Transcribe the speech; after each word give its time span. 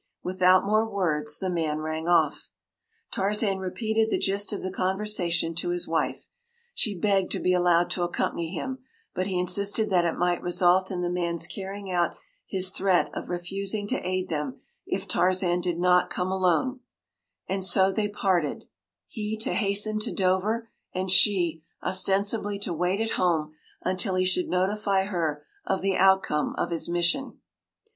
”Without 0.23 0.65
more 0.65 0.89
words 0.91 1.37
the 1.37 1.47
man 1.47 1.77
rang 1.77 2.07
off. 2.07 2.49
Tarzan 3.11 3.59
repeated 3.59 4.09
the 4.09 4.17
gist 4.17 4.51
of 4.51 4.63
the 4.63 4.71
conversation 4.71 5.53
to 5.53 5.69
his 5.69 5.87
wife. 5.87 6.25
She 6.73 6.97
begged 6.99 7.31
to 7.33 7.39
be 7.39 7.53
allowed 7.53 7.91
to 7.91 8.01
accompany 8.01 8.49
him, 8.49 8.79
but 9.13 9.27
he 9.27 9.37
insisted 9.39 9.91
that 9.91 10.03
it 10.05 10.17
might 10.17 10.41
result 10.41 10.89
in 10.89 11.01
the 11.01 11.11
man’s 11.11 11.45
carrying 11.45 11.91
out 11.91 12.17
his 12.47 12.71
threat 12.71 13.11
of 13.13 13.29
refusing 13.29 13.85
to 13.89 14.01
aid 14.03 14.27
them 14.27 14.61
if 14.87 15.07
Tarzan 15.07 15.61
did 15.61 15.77
not 15.77 16.09
come 16.09 16.31
alone, 16.31 16.79
and 17.47 17.63
so 17.63 17.91
they 17.91 18.09
parted, 18.09 18.63
he 19.05 19.37
to 19.37 19.53
hasten 19.53 19.99
to 19.99 20.11
Dover, 20.11 20.67
and 20.95 21.11
she, 21.11 21.61
ostensibly 21.83 22.57
to 22.57 22.73
wait 22.73 22.99
at 23.01 23.11
home 23.17 23.53
until 23.83 24.15
he 24.15 24.25
should 24.25 24.47
notify 24.49 25.03
her 25.03 25.45
of 25.63 25.81
the 25.81 25.95
outcome 25.95 26.55
of 26.57 26.71
his 26.71 26.89
mission. 26.89 27.39